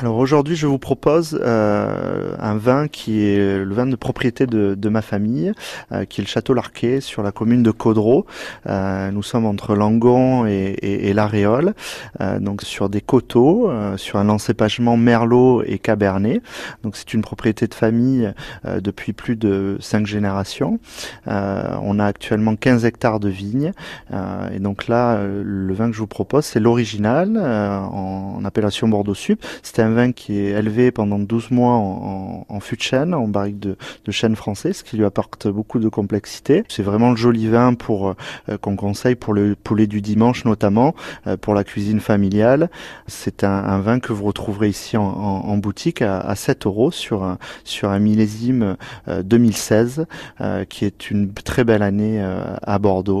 Alors 0.00 0.16
aujourd'hui, 0.16 0.56
je 0.56 0.66
vous 0.66 0.78
propose 0.78 1.38
euh, 1.42 2.34
un 2.38 2.56
vin 2.56 2.88
qui 2.88 3.22
est 3.22 3.62
le 3.62 3.74
vin 3.74 3.84
de 3.84 3.96
propriété 3.96 4.46
de, 4.46 4.74
de 4.74 4.88
ma 4.88 5.02
famille, 5.02 5.52
euh, 5.92 6.06
qui 6.06 6.22
est 6.22 6.24
le 6.24 6.28
Château 6.28 6.54
Larquet 6.54 7.02
sur 7.02 7.22
la 7.22 7.32
commune 7.32 7.62
de 7.62 7.70
Caudreau. 7.70 8.24
Euh, 8.66 9.10
nous 9.10 9.22
sommes 9.22 9.44
entre 9.44 9.74
Langon 9.74 10.46
et, 10.46 10.74
et, 10.80 11.10
et 11.10 11.12
l'Aréole, 11.12 11.74
euh, 12.22 12.38
donc 12.38 12.62
sur 12.62 12.88
des 12.88 13.02
coteaux, 13.02 13.68
euh, 13.68 13.98
sur 13.98 14.18
un 14.18 14.30
encépagement 14.30 14.96
Merlot 14.96 15.64
et 15.66 15.78
Cabernet. 15.78 16.40
Donc 16.82 16.96
c'est 16.96 17.12
une 17.12 17.20
propriété 17.20 17.66
de 17.66 17.74
famille 17.74 18.32
euh, 18.64 18.80
depuis 18.80 19.12
plus 19.12 19.36
de 19.36 19.76
cinq 19.80 20.06
générations. 20.06 20.78
on 21.26 21.98
a 21.98 22.06
actuellement 22.06 22.56
15 22.56 22.86
hectares 22.86 23.20
de 23.20 23.28
vignes 23.28 23.72
et 24.54 24.60
donc 24.60 24.88
là, 24.88 25.20
le 25.22 25.74
vin 25.74 25.90
que 25.90 25.94
je 25.94 26.00
vous 26.00 26.06
propose, 26.06 26.46
c'est 26.46 26.60
l'original 26.60 27.36
en, 27.36 28.38
en 28.38 28.44
appellation 28.46 28.88
Bordeaux 28.88 29.14
Sup. 29.14 29.44
Un 29.90 29.94
vin 29.94 30.12
qui 30.12 30.38
est 30.38 30.50
élevé 30.50 30.90
pendant 30.90 31.18
12 31.18 31.50
mois 31.50 31.74
en, 31.74 32.46
en, 32.48 32.54
en 32.54 32.60
fût 32.60 32.76
de 32.76 32.82
chêne, 32.82 33.14
en 33.14 33.28
barrique 33.28 33.58
de, 33.58 33.76
chêne 34.10 34.36
français, 34.36 34.72
ce 34.72 34.82
qui 34.82 34.96
lui 34.96 35.04
apporte 35.04 35.48
beaucoup 35.48 35.78
de 35.78 35.88
complexité. 35.88 36.64
C'est 36.68 36.82
vraiment 36.82 37.10
le 37.10 37.16
joli 37.16 37.46
vin 37.48 37.74
pour 37.74 38.08
euh, 38.48 38.58
qu'on 38.58 38.76
conseille 38.76 39.14
pour 39.14 39.34
le 39.34 39.54
poulet 39.54 39.86
du 39.86 40.00
dimanche 40.00 40.44
notamment, 40.44 40.94
euh, 41.26 41.36
pour 41.36 41.54
la 41.54 41.64
cuisine 41.64 42.00
familiale. 42.00 42.70
C'est 43.06 43.44
un, 43.44 43.78
vin 43.80 44.00
que 44.00 44.12
vous 44.12 44.24
retrouverez 44.24 44.68
ici 44.68 44.96
en, 44.96 45.56
boutique 45.56 46.02
à, 46.02 46.18
à, 46.18 46.34
7 46.34 46.66
euros 46.66 46.90
sur 46.90 47.22
un, 47.24 47.38
sur 47.64 47.90
un 47.90 47.98
millésime 47.98 48.76
2016, 49.06 50.06
euh, 50.40 50.64
qui 50.64 50.84
est 50.84 51.10
une 51.10 51.32
très 51.32 51.64
belle 51.64 51.82
année 51.82 52.20
à 52.62 52.78
Bordeaux. 52.78 53.18